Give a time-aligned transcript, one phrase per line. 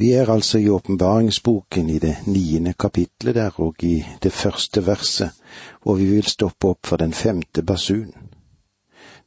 [0.00, 5.30] Vi er altså i åpenbaringsboken i det niende kapitlet der og i det første verset,
[5.82, 8.14] hvor vi vil stoppe opp for den femte basun,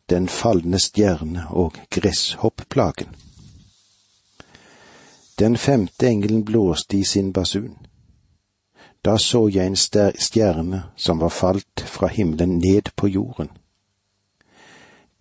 [0.09, 3.13] den falne stjerne og gresshoppplagen.
[5.39, 7.78] Den femte engelen blåste i sin basun.
[9.05, 9.78] Da så jeg en
[10.18, 13.50] stjerne som var falt fra himmelen ned på jorden.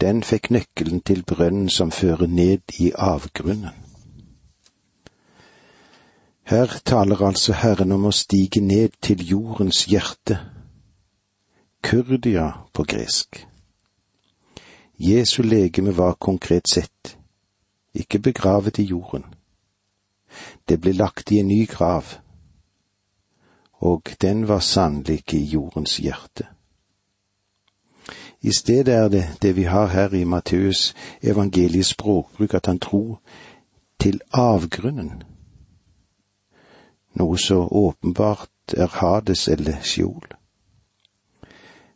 [0.01, 3.92] Den fikk nøkkelen til brønnen som fører ned i avgrunnen.
[6.45, 10.41] Her taler altså Herren om å stige ned til jordens hjerte,
[11.83, 13.47] kurdia på gresk.
[14.99, 17.17] Jesu legeme var konkret sett
[17.95, 19.25] ikke begravet i jorden.
[20.69, 22.17] Det ble lagt i en ny grav,
[23.83, 26.47] og den var sannelig ikke i jordens hjerte.
[28.43, 33.21] I stedet er det det vi har her i Matteus evangeliets språkbruk, at han tror
[34.01, 35.23] til avgrunnen
[37.15, 40.35] noe så åpenbart er Hades eller Skjol.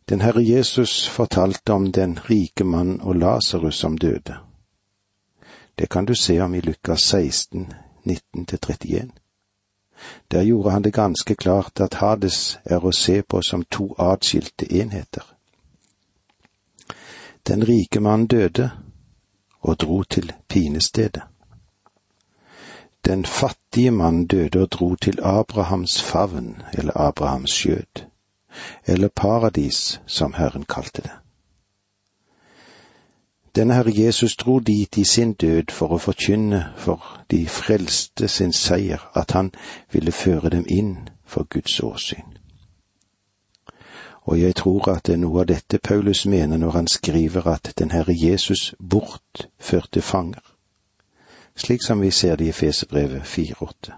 [0.09, 4.37] Den Herre Jesus fortalte om den rike mann og Lasarus som døde.
[5.79, 7.73] Det kan du se om i Lukas 16,
[8.05, 9.09] 19-31.
[10.31, 14.73] Der gjorde han det ganske klart at Hades er å se på som to atskilte
[14.73, 15.23] enheter.
[17.47, 18.69] Den rike mann døde
[19.61, 21.23] og dro til pinestedet.
[23.07, 28.05] Den fattige mann døde og dro til Abrahams favn, eller Abrahams skjød,
[28.87, 31.11] eller paradis, som Herren kalte det.
[33.55, 38.53] Denne Herre Jesus dro dit i sin død for å forkynne for de frelste sin
[38.53, 39.53] seier, at han
[39.91, 42.37] ville føre dem inn for Guds åsyn.
[44.23, 47.73] Og jeg tror at det er noe av dette Paulus mener når han skriver at
[47.79, 50.56] den Herre Jesus bortførte fanger
[51.57, 53.91] slik som vi ser det i Fesebrevet 4.8.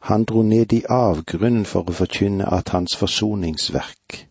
[0.00, 4.28] Han dro ned i avgrunnen for å forkynne at hans forsoningsverk,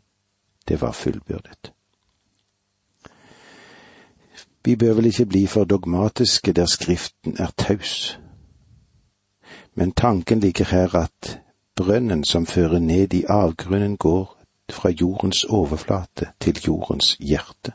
[0.67, 1.71] det var fullbyrdet.
[4.66, 8.19] Vi bør vel ikke bli for dogmatiske der Skriften er taus,
[9.75, 11.39] men tanken ligger her at
[11.75, 14.38] brønnen som fører ned i avgrunnen, går
[14.69, 17.72] fra jordens overflate til jordens hjerte.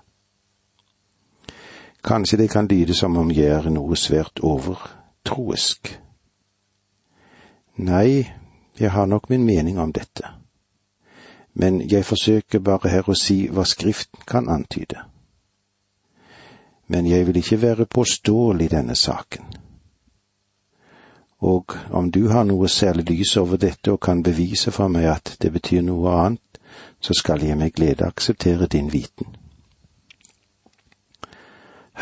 [2.04, 5.98] Kanskje det kan lyde som om jeg er noe svært overtroisk.
[7.78, 8.26] Nei,
[8.78, 10.26] jeg har nok min mening om dette,
[11.54, 14.98] men jeg forsøker bare her å si hva Skriften kan antyde.
[16.88, 19.44] Men jeg vil ikke være påståelig i denne saken.
[21.42, 25.36] Og om du har noe særlig lys over dette og kan bevise for meg at
[25.42, 26.60] det betyr noe annet,
[27.00, 29.36] så skal jeg med glede akseptere din viten.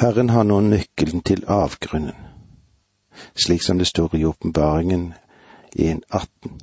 [0.01, 2.17] Herren har nå nøkkelen til avgrunnen,
[3.37, 5.03] slik som det står i åpenbaringen
[5.77, 6.55] 1.18.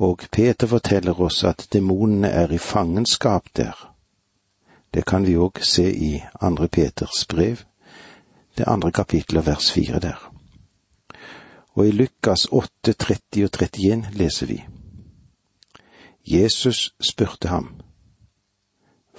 [0.00, 3.76] Og Peter forteller oss at demonene er i fangenskap der.
[4.94, 7.60] Det kan vi òg se i andre Peters brev,
[8.56, 10.32] det andre kapittelet vers fire der.
[11.74, 14.62] Og i Lukas 8, 30 og 31 leser vi.
[16.24, 17.74] Jesus spurte ham,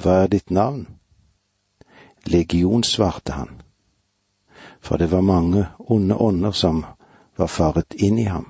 [0.02, 0.88] Hva er ditt navn?
[2.28, 3.62] Legion, svarte han,
[4.82, 6.86] for det var mange onde ånder som
[7.36, 8.46] var faret inn i ham.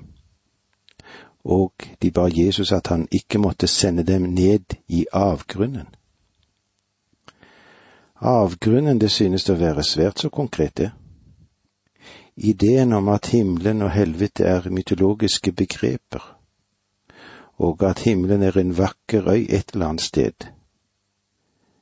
[1.44, 1.72] Og
[2.02, 5.88] de ba Jesus at han ikke måtte sende dem ned i avgrunnen.
[8.20, 10.92] Avgrunnen, det synes å være svært så konkret, det.
[12.38, 16.22] Ideen om at himmelen og helvete er mytologiske begreper,
[17.58, 20.50] og at himmelen er en vakker øy et eller annet sted,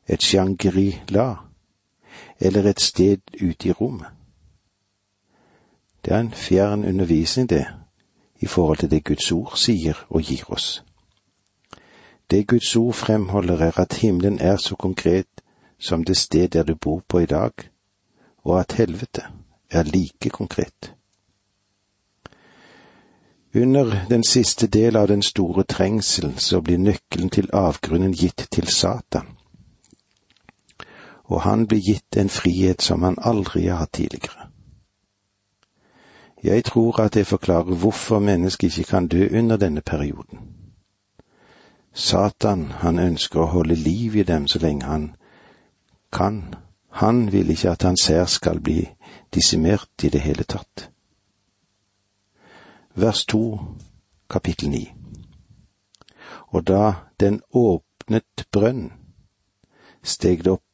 [0.08, 1.45] et Shangri-La,
[2.40, 4.08] eller et sted ute i rommet.
[6.06, 7.66] Det er en fjern undervisning, det,
[8.40, 10.84] i forhold til det Guds ord sier og gir oss.
[12.32, 15.28] Det Guds ord fremholder, er at himmelen er så konkret
[15.80, 17.52] som det sted der du bor på i dag,
[18.44, 19.22] og at helvete
[19.72, 20.94] er like konkret.
[23.56, 28.68] Under den siste del av den store trengsel så blir nøkkelen til avgrunnen gitt til
[28.68, 29.35] Satan
[31.26, 34.50] og han blir gitt en frihet som han aldri har hatt tidligere.
[36.44, 40.40] Jeg tror at det forklarer hvorfor mennesket ikke kan dø under denne perioden.
[41.94, 45.16] Satan, han ønsker å holde liv i dem så lenge han
[46.14, 46.56] kan.
[46.90, 48.90] Han vil ikke at hans hær skal bli
[49.34, 50.90] dissimert i det hele tatt.
[52.96, 53.60] Vers to,
[54.30, 54.84] kapittel ni.
[56.48, 58.92] Og da den åpnet brønn,
[60.04, 60.65] steg det opp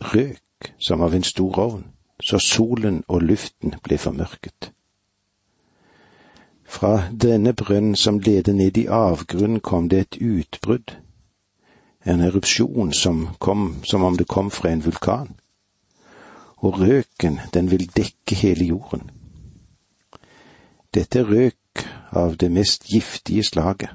[0.00, 1.84] røk som av en stor ovn,
[2.22, 4.72] så solen og luften ble formørket.
[6.68, 10.96] Fra denne brønnen som leder ned i avgrunnen, kom det et utbrudd,
[12.04, 15.34] en erupsjon som kom som om det kom fra en vulkan.
[16.56, 19.10] Og røken, den vil dekke hele jorden.
[20.94, 23.90] Dette er røk av det mest giftige slaget.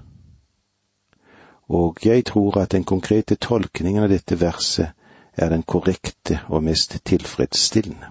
[1.67, 4.93] Og jeg tror at den konkrete tolkningen av dette verset
[5.35, 8.07] er den korrekte og mest tilfredsstillende.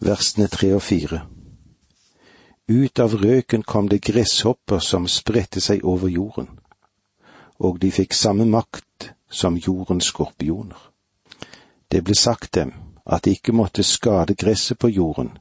[0.00, 1.26] Versene tre og fire.
[2.68, 6.48] Ut av røken kom det gresshopper som spredte seg over jorden,
[7.58, 10.78] og de fikk samme makt som jordens skorpioner.
[11.90, 12.72] Det ble sagt dem
[13.06, 15.32] at de ikke måtte skade gresset på jorden,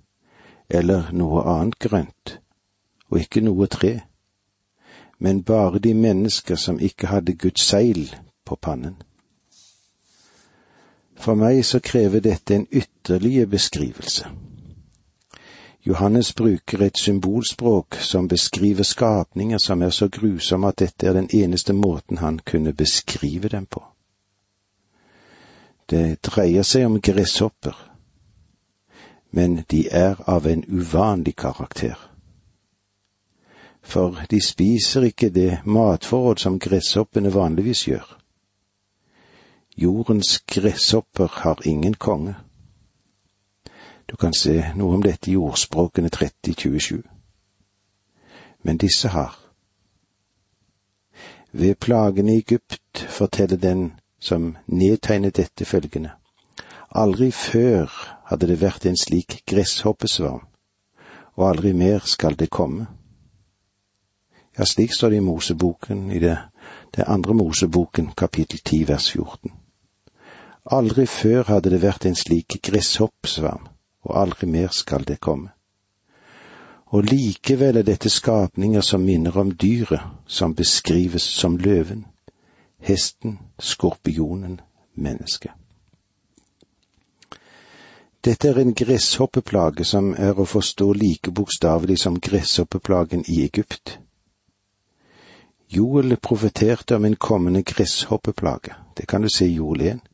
[0.70, 2.40] eller noe annet grønt,
[3.12, 4.00] og ikke noe tre,
[5.20, 8.98] men bare de mennesker som ikke hadde Guds seil på pannen.
[11.20, 14.30] For meg så krever dette en ytterligere beskrivelse.
[15.84, 21.30] Johannes bruker et symbolspråk som beskriver skapninger som er så grusomme at dette er den
[21.34, 23.84] eneste måten han kunne beskrive dem på.
[25.90, 27.76] Det dreier seg om gresshopper,
[29.32, 31.98] men de er av en uvanlig karakter.
[33.82, 38.19] For de spiser ikke det matforråd som gresshoppene vanligvis gjør.
[39.82, 42.36] Jordens gresshopper har ingen konge.
[44.12, 47.04] Du kan se noe om dette i ordspråkene 3027.
[48.64, 49.38] Men disse har.
[51.52, 56.12] Ved plagene i Egypt forteller den som nedtegnet dette følgende.
[56.92, 57.88] Aldri før
[58.28, 60.44] hadde det vært en slik gresshoppesvarm,
[61.40, 62.90] og aldri mer skal det komme.
[64.58, 66.36] Ja, slik står det i Moseboken, i det,
[66.96, 69.59] det andre Moseboken, kapittel 10, vers 14.
[70.72, 73.64] Aldri før hadde det vært en slik gresshoppsvarm,
[74.06, 75.50] og aldri mer skal det komme.
[76.94, 82.06] Og likevel er dette skapninger som minner om dyret som beskrives som løven,
[82.86, 84.60] hesten, skorpionen,
[84.94, 85.52] mennesket.
[88.26, 93.98] Dette er en gresshoppeplage som er å forstå like bokstavelig som gresshoppeplagen i Egypt.
[95.70, 100.09] Joel profeterte om en kommende gresshoppeplage, det kan du se i Joel 1.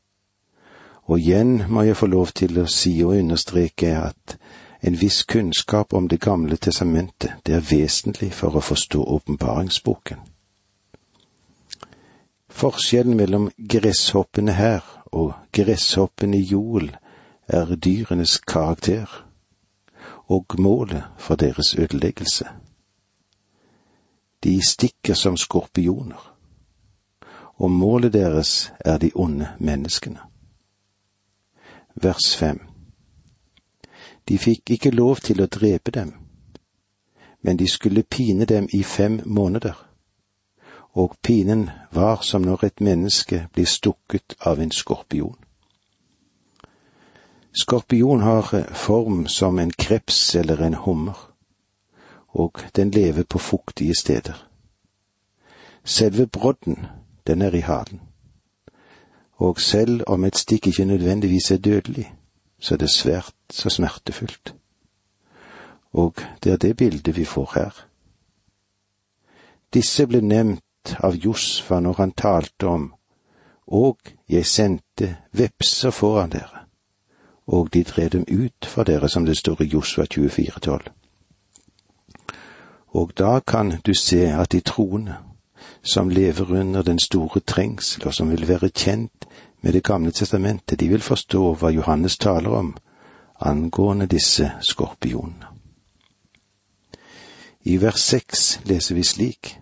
[1.06, 4.38] Og igjen må jeg få lov til å si og understreke at
[4.86, 10.20] en viss kunnskap om Det gamle testamentet, det er vesentlig for å forstå åpenbaringsboken.
[12.50, 16.92] Forskjellen mellom gresshoppene her og gresshoppene i Joel
[17.48, 19.10] er dyrenes karakter
[20.28, 22.46] og målet for deres ødeleggelse.
[24.44, 26.32] De stikker som skorpioner,
[27.58, 30.35] og målet deres er de onde menneskene
[31.96, 32.60] vers fem.
[34.28, 36.14] De fikk ikke lov til å drepe dem,
[37.42, 39.76] men de skulle pine dem i fem måneder,
[40.94, 45.36] og pinen var som når et menneske blir stukket av en skorpion.
[47.56, 51.16] Skorpion har form som en kreps eller en hummer,
[52.28, 54.48] og den lever på fuktige steder.
[55.84, 56.86] Selve brodden,
[57.28, 58.02] den er i halen
[59.36, 62.14] og selv om et stikk ikke nødvendigvis er dødelig,
[62.60, 64.56] så er det svært så smertefullt.
[65.94, 67.88] Og det er det bildet vi får her.
[69.74, 72.94] Disse ble nevnt av Josfa når han talte om
[73.68, 73.98] og
[74.30, 76.66] jeg sendte vepser foran dere,
[77.48, 80.90] og de drev dem ut for dere, som det står i Josfa 24,12.
[82.88, 85.16] Og da kan du se at de troende,
[85.84, 89.26] som lever under den store trengsel, og som vil være kjent
[89.66, 92.68] med Det gamle testamentet, de vil forstå hva Johannes taler om
[93.42, 95.48] angående disse skorpionene.
[97.66, 99.58] I vers seks leser vi slik:"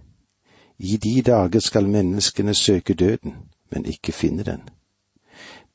[0.77, 3.36] I de dager skal menneskene søke døden,
[3.72, 4.62] men ikke finne den.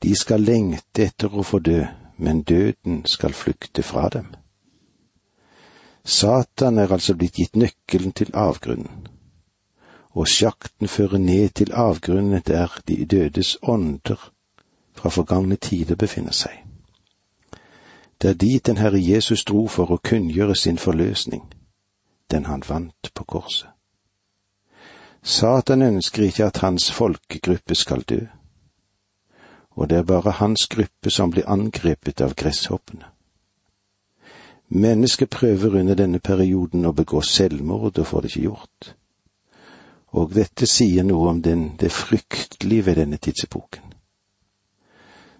[0.02, 1.84] De skal lengte etter å få dø,
[2.18, 4.26] men døden skal flykte fra dem.
[6.04, 9.08] Satan er altså blitt gitt nøkkelen til avgrunnen
[10.18, 14.30] og sjakten fører ned til avgrunnen der de dødes ånder
[14.94, 16.64] fra forgangne tider befinner seg.
[18.22, 21.44] Det er dit den Herre Jesus dro for å kunngjøre sin forløsning,
[22.30, 23.70] den han vant på korset.
[25.22, 28.20] Satan ønsker ikke at hans folkegruppe skal dø,
[29.70, 33.06] og det er bare hans gruppe som blir angrepet av gresshoppene.
[34.68, 38.94] Mennesket prøver under denne perioden å begå selvmord og får det ikke gjort
[40.12, 43.82] og dette sier noe om den, det fryktelige ved denne tidsepoken.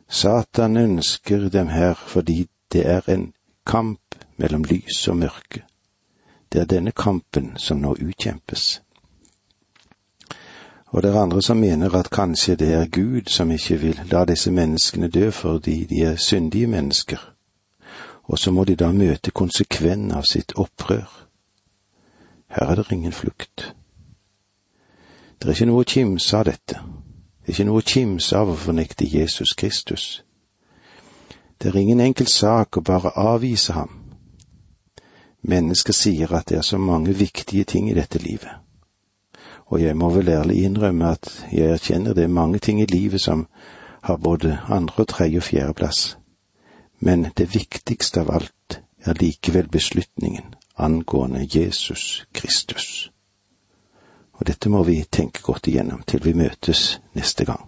[0.08, 3.32] Satan ønsker dem her fordi det er en
[3.66, 4.00] kamp
[4.36, 5.62] mellom lys og mørke,
[6.52, 8.82] Det er denne kampen som nå utkjempes.
[10.86, 14.24] Og det er andre som mener at kanskje det er Gud som ikke vil la
[14.24, 17.34] disse menneskene dø fordi de er syndige mennesker,
[18.24, 21.26] og så må de da møte konsekvensen av sitt opprør.
[22.48, 23.74] Her er det ingen flukt.
[25.38, 26.80] Det er ikke noe å kimse av dette.
[27.38, 30.06] Det er ikke noe å kimse av å fornekte Jesus Kristus.
[31.58, 33.92] Det er ingen enkel sak å bare avvise ham.
[35.42, 38.50] Mennesker sier at det er så mange viktige ting i dette livet.
[39.70, 43.20] Og jeg må vel ærlig innrømme at jeg erkjenner det er mange ting i livet
[43.20, 43.46] som
[44.02, 46.16] har både andre tredje og fjerdeplass.
[47.00, 53.10] Men det viktigste av alt er likevel beslutningen angående Jesus Kristus.
[54.38, 57.64] Og dette må vi tenke godt igjennom til vi møtes neste gang.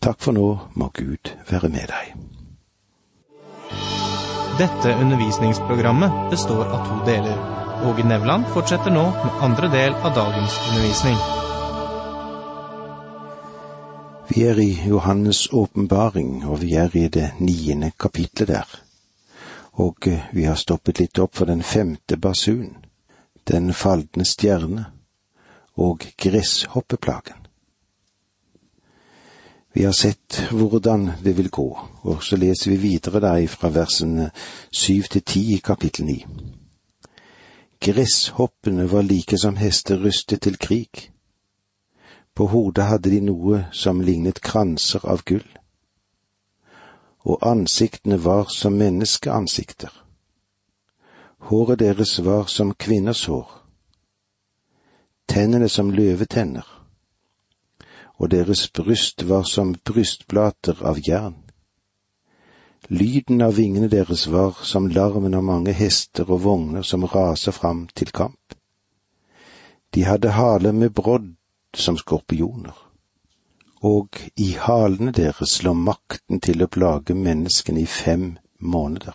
[0.00, 2.14] Takk for nå, må Gud være med deg.
[4.58, 7.36] Dette undervisningsprogrammet består av to deler.
[7.86, 11.20] Åge Nevland fortsetter nå med andre del av dagens undervisning.
[14.28, 18.74] Vi er i Johannes' åpenbaring, og vi er i det niende kapitlet der.
[19.78, 22.76] Og eh, vi har stoppet litt opp for den femte basun,
[23.46, 24.84] den faldende stjerne
[25.78, 27.46] og gresshoppeplagen.
[29.72, 31.68] Vi har sett hvordan det vil gå,
[32.02, 34.30] og så leser vi videre der fra versene
[34.74, 36.24] syv til ti i kapittel ni.
[37.80, 41.12] Gresshoppene var like som hester rustet til krig.
[42.34, 45.46] På hodet hadde de noe som lignet kranser av gull,
[47.22, 49.94] og ansiktene var som menneskeansikter.
[51.38, 53.67] Håret deres var som kvinners hår,
[55.28, 56.78] tennene som løvetenner
[58.18, 61.36] og deres bryst var som brystplater av jern.
[62.88, 67.86] Lyden av vingene deres var som larmen av mange hester og vogner som raser fram
[67.94, 68.56] til kamp.
[69.94, 71.30] De hadde hale med brodd
[71.76, 72.74] som skorpioner,
[73.84, 79.14] og i halene deres lå makten til å plage menneskene i fem måneder.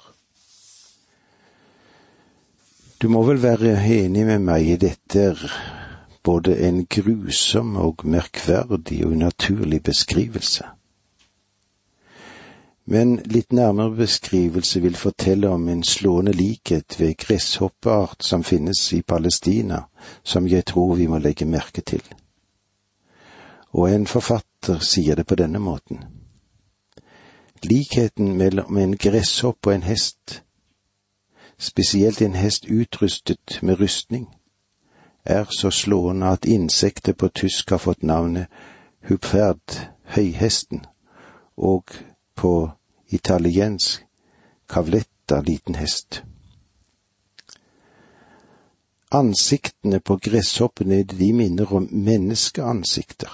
[3.01, 5.33] Du må vel være enig med meg i dette
[6.23, 10.63] både en grusom og merkverdig og unaturlig beskrivelse.
[12.85, 19.01] Men litt nærmere beskrivelse vil fortelle om en slående likhet ved gresshoppeart som finnes i
[19.01, 19.83] Palestina,
[20.23, 22.03] som jeg tror vi må legge merke til.
[23.71, 26.03] Og en forfatter sier det på denne måten.
[27.63, 30.43] Likheten mellom en gresshoppe og en hest,
[31.57, 34.27] spesielt en hest utrustet med rustning,
[35.25, 38.47] er så slående at insektet på tysk har fått navnet
[39.07, 39.79] hupferd,
[40.15, 40.85] høyhesten,
[41.57, 41.83] og
[42.35, 42.71] på
[43.07, 44.03] italiensk
[44.69, 46.23] cavletta, liten hest.
[49.11, 53.31] Ansiktene på gresshoppene de minner om menneskeansikter,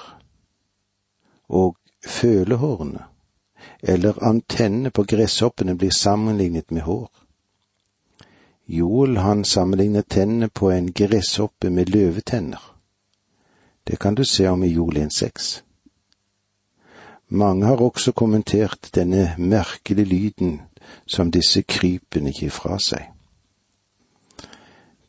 [1.49, 3.03] og følehårene,
[3.81, 7.09] eller antennene på gresshoppene blir sammenlignet med hår.
[8.69, 12.61] Joel han sammenlignet tennene på en gresshoppe med løvetenner.
[13.87, 15.61] Det kan du se om i Joel 1,6.
[17.29, 20.61] Mange har også kommentert denne merkelige lyden
[21.05, 23.09] som disse krypene gir fra seg.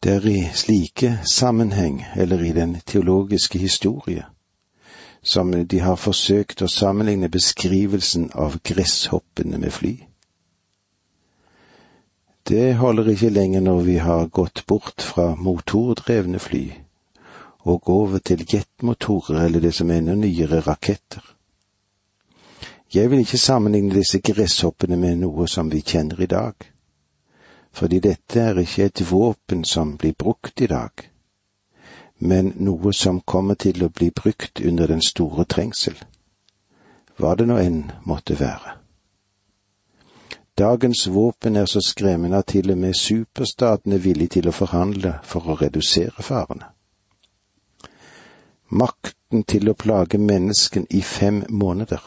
[0.02, 4.24] Det er i slike sammenheng, eller i den teologiske historie,
[5.22, 9.98] som de har forsøkt å sammenligne beskrivelsen av gresshoppene med fly.
[12.50, 16.64] Det holder ikke lenger når vi har gått bort fra motordrevne fly
[17.70, 21.22] og over til jetmotorer eller det som er enda nyere raketter.
[22.94, 26.66] Jeg vil ikke sammenligne disse gresshoppene med noe som vi kjenner i dag,
[27.70, 31.06] fordi dette er ikke et våpen som blir brukt i dag,
[32.18, 35.94] men noe som kommer til å bli brukt under den store trengsel,
[37.14, 38.79] hva det nå enn måtte være.
[40.58, 45.14] Dagens våpen er så skremmende at til og med superstaten er villig til å forhandle
[45.24, 46.68] for å redusere farene.
[48.70, 52.00] Makten til å plage mennesken i fem måneder.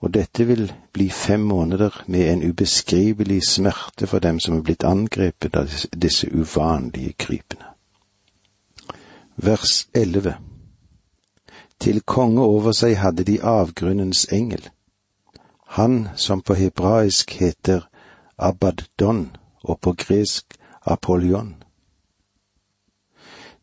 [0.00, 4.84] Og dette vil bli fem måneder med en ubeskrivelig smerte for dem som er blitt
[4.84, 7.72] angrepet av disse uvanlige krypene.
[9.36, 10.36] Vers 11
[11.80, 14.68] Til konge over seg hadde de avgrunnens engel
[15.74, 17.88] han som på hebraisk heter
[18.38, 20.54] Abaddon og på gresk
[20.86, 21.54] Apollyon.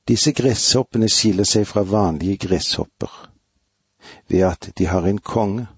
[0.08, 3.14] Disse gresshoppene skiller seg fra vanlige gresshopper
[4.28, 5.70] ved at de har en konge,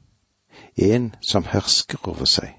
[0.76, 2.50] en som hersker over seg.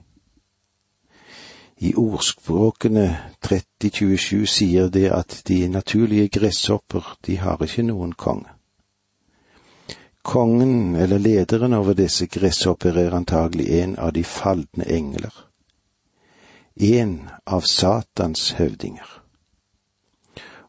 [1.83, 3.09] I ordspråkene
[3.43, 8.54] 3027 sier det at de naturlige gresshopper, de har ikke noen konge.
[10.25, 15.35] Kongen eller lederen over disse gresshopper er antagelig en av de falne engler.
[16.81, 19.11] En av Satans høvdinger.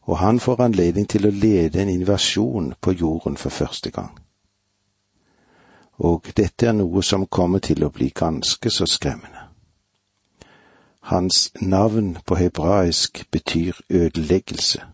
[0.02, 4.12] Og han får anledning til å lede en invasjon på jorden for første gang.
[6.04, 9.46] Og dette er noe som kommer til å bli ganske så skremmende.
[11.08, 14.84] Hans navn på hebraisk betyr ødeleggelse,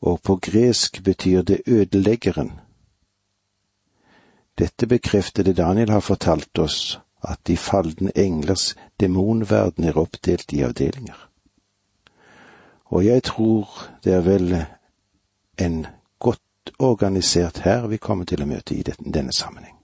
[0.00, 2.52] og på gresk betyr det ødeleggeren.
[4.58, 10.62] Dette bekrefter det Daniel har fortalt oss, at de falne englers demonverden er oppdelt i
[10.62, 11.30] avdelinger.
[12.84, 14.66] Og jeg tror det er vel
[15.58, 15.86] en
[16.18, 19.74] godt organisert hær vi kommer til å møte i denne sammenheng.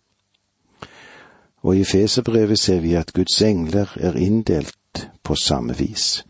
[1.62, 6.24] Og i Feserbrevet ser vi at Guds engler er inndelt på samme vis.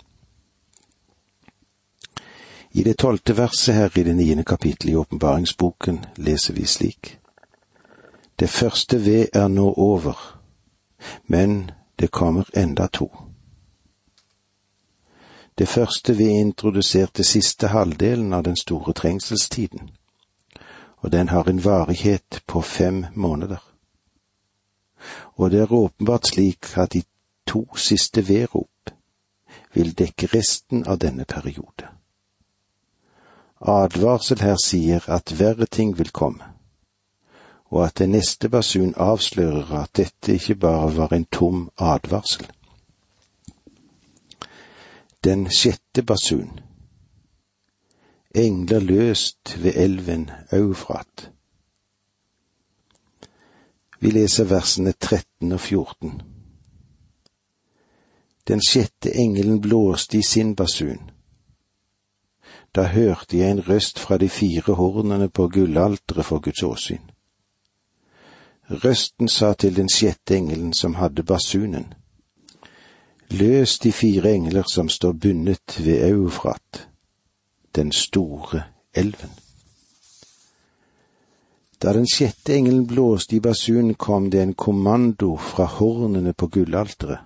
[2.72, 7.19] I det tolvte verset her i det niende kapittelet i åpenbaringsboken leser vi slik.
[8.40, 10.40] Det første ved er nå over,
[11.26, 13.16] men det kommer enda to.
[15.58, 19.90] Det første ved introduserte siste halvdelen av den store trengselstiden,
[20.96, 23.74] og den har en varighet på fem måneder.
[25.34, 27.02] Og det er åpenbart slik at de
[27.46, 28.90] to siste vedrop
[29.74, 31.88] vil dekke resten av denne periode.
[33.60, 36.49] Advarsel her sier at verre ting vil komme,
[37.70, 42.50] og at den neste basun avslører at dette ikke bare var en tom advarsel.
[45.24, 46.60] Den sjette basun
[48.34, 51.30] Engler løst ved elven Eufrat.
[54.00, 56.22] Vi leser versene 13 og 14.
[58.48, 61.10] Den sjette engelen blåste i sin basun.
[62.74, 67.10] Da hørte jeg en røst fra de fire hornene på gullalteret for Guds åsyn.
[68.70, 71.88] Røsten sa til den sjette engelen som hadde basunen,
[73.30, 76.86] løs de fire engler som står bundet ved Eufrat,
[77.74, 78.62] den store
[78.94, 79.32] elven.
[81.82, 87.18] Da den sjette engelen blåste i basunen, kom det en kommando fra hornene på gullalteret.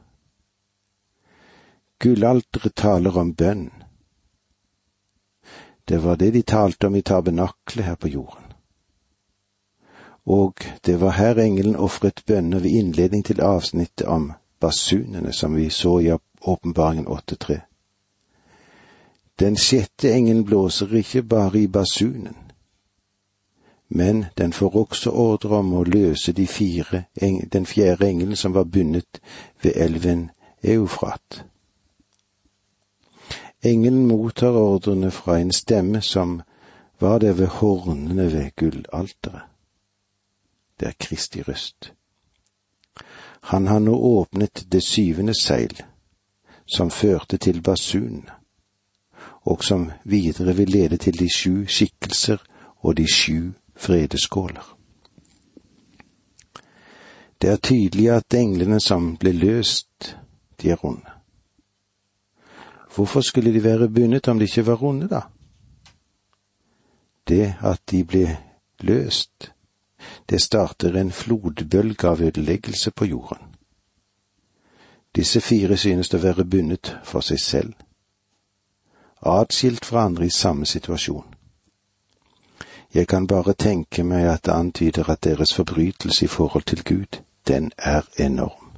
[2.00, 3.68] Gullalteret taler om bønn.
[5.84, 8.43] Det var det de talte om i tabernaklet her på jorden.
[10.26, 10.54] Og
[10.86, 15.98] det var her engelen ofret bønner ved innledning til avsnittet om basunene som vi så
[15.98, 16.10] i
[16.42, 17.58] åpenbaringen 8.3.
[19.38, 22.36] Den sjette engelen blåser ikke bare i basunen,
[23.88, 27.04] men den får også ordre om å løse de fire,
[27.52, 29.20] den fjerde engelen som var bundet
[29.62, 30.30] ved elven
[30.64, 31.44] Eufrat.
[33.62, 36.42] Engelen mottar ordrene fra en stemme som
[37.00, 39.53] var der ved hornene ved gullalteret.
[40.80, 41.92] Det er Kristi røst.
[43.40, 45.82] Han har nå åpnet det syvende seil,
[46.66, 48.28] som førte til basun,
[49.42, 52.40] og som videre vil lede til de sju skikkelser
[52.76, 54.76] og de sju fredeskåler.
[57.42, 60.16] Det er tydelig at englene som ble løst,
[60.62, 61.10] de er onde.
[62.94, 65.20] Hvorfor skulle de være bundet om de ikke var onde, da?
[67.28, 68.38] Det at de ble
[68.80, 69.53] løst,
[70.30, 73.54] det starter en flodbølge av ødeleggelse på jorden.
[75.14, 77.74] Disse fire synes å være bundet for seg selv,
[79.22, 81.34] atskilt fra andre i samme situasjon.
[82.94, 87.22] Jeg kan bare tenke meg at det antyder at deres forbrytelse i forhold til Gud,
[87.48, 88.70] den er enorm.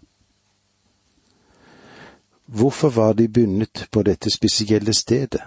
[2.46, 5.42] Hvorfor var de bundet på dette spesielle stedet,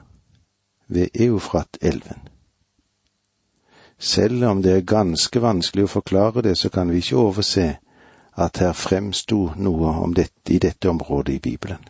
[0.88, 2.29] ved Eufrat-elven?
[4.00, 7.66] Selv om det er ganske vanskelig å forklare det, så kan vi ikke overse
[8.40, 11.84] at her fremsto noe om dette i dette området i Bibelen.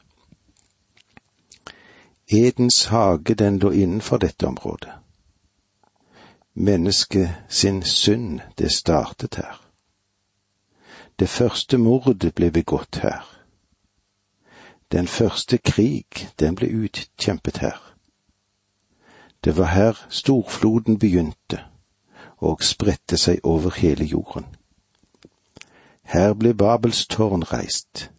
[2.32, 4.89] Edens hage, den lå innenfor dette området.
[6.54, 9.62] Mennesket sin synd, det startet her.
[11.19, 13.26] Det første mordet ble begått her.
[14.91, 17.78] Den første krig, den ble utkjempet her.
[19.43, 21.69] Det var her storfloden begynte
[22.39, 24.45] og spredte seg over hele jorden.
[26.04, 28.10] Her ble Babels tårn reist.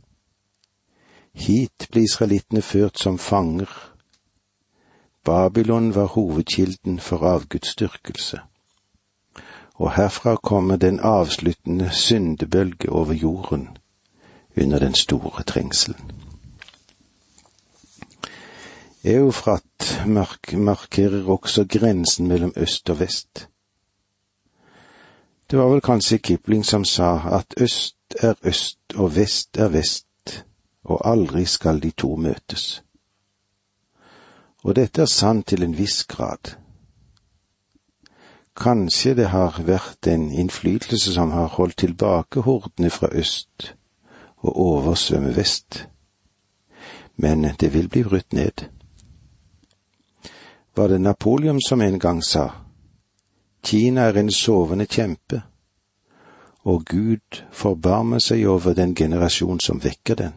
[1.32, 3.70] Hit ble israelittene ført som fanger.
[5.24, 8.40] Babylon var hovedkilden for avgudsdyrkelse.
[9.74, 13.68] Og herfra kommer den avsluttende syndebølge over jorden
[14.56, 16.12] under den store trengselen.
[19.04, 23.48] Eufrat mark markerer også grensen mellom øst og vest.
[25.50, 30.44] Det var vel kanskje Kipling som sa at øst er øst og vest er vest,
[30.84, 32.82] og aldri skal de to møtes.
[34.62, 36.54] Og dette er sant til en viss grad.
[38.56, 43.74] Kanskje det har vært en innflytelse som har holdt tilbake hordene fra øst
[44.36, 45.88] og oversvømme vest,
[47.16, 48.66] men det vil bli brutt ned.
[50.76, 52.48] Var det Napoleon som en gang sa,
[53.62, 55.42] Kina er en sovende kjempe,
[56.64, 60.32] og Gud forbarmer seg over den generasjon som vekker den.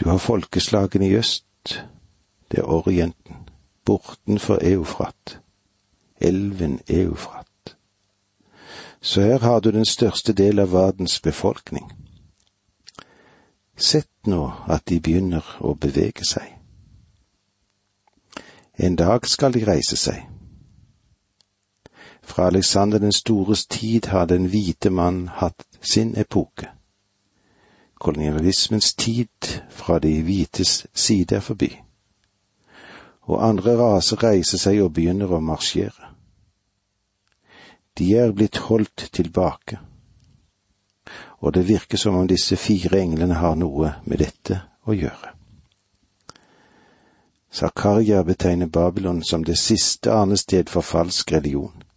[0.00, 1.84] Du har folkeslagene i øst,
[2.50, 3.48] det er Orienten,
[3.84, 5.40] bortenfor Eufrat,
[6.20, 7.76] elven Eufrat.
[9.00, 11.92] Så her har du den største del av verdens befolkning.
[13.76, 16.56] Sett nå at de begynner å bevege seg.
[18.78, 20.26] En dag skal de reise seg.
[22.28, 26.68] Fra Alexander den stores tid har den hvite mann hatt sin epoke.
[27.94, 31.70] Kolonialismens tid fra de hvites side er forbi,
[33.22, 36.12] og andre raser reiser seg og begynner å marsjere.
[37.98, 39.80] De er blitt holdt tilbake,
[41.40, 45.34] og det virker som om disse fire englene har noe med dette å gjøre.
[47.50, 51.87] Zakaria betegner Babylon som det siste arnested for falsk religion.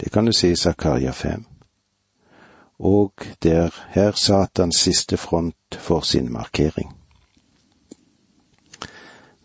[0.00, 1.44] Det kan du se i Zakaria 5.
[2.78, 6.96] Og det er her Satans siste front får sin markering.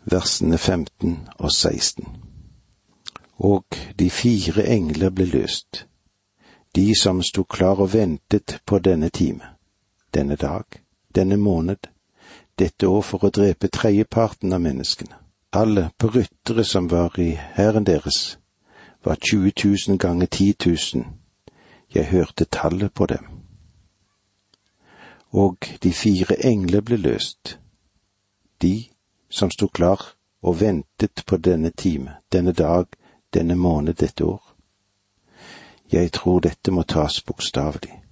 [0.04, 2.08] Versene 15 og 16.
[3.36, 3.64] Og
[3.98, 5.86] de fire engler ble løst,
[6.76, 9.44] de som sto klar og ventet på denne time,
[10.14, 10.64] denne dag,
[11.14, 11.90] denne måned,
[12.58, 15.16] dette år for å drepe tredjeparten av menneskene,
[15.52, 18.38] alle på ryttere som var i hæren deres,
[19.06, 19.52] var 20
[19.88, 20.54] 000 ganger 10
[20.94, 21.04] 000.
[21.94, 23.26] Jeg hørte tallet på dem.
[25.30, 27.58] Og de fire engler ble løst,
[28.62, 28.84] de
[29.30, 30.02] som sto klar
[30.42, 32.86] og ventet på denne time, denne dag,
[33.34, 34.56] denne måned, dette år.
[35.92, 38.02] Jeg tror dette må tas bokstavelig.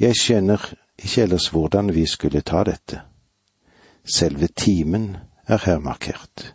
[0.00, 3.02] Jeg skjønner ikke ellers hvordan vi skulle ta dette.
[4.04, 6.54] Selve timen er her markert.